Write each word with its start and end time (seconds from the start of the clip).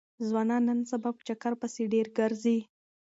ځوانان 0.27 0.61
نن 0.69 0.79
سبا 0.91 1.09
په 1.15 1.21
چکر 1.27 1.53
پسې 1.61 1.83
ډېر 1.93 2.07
ګرځي. 2.17 2.57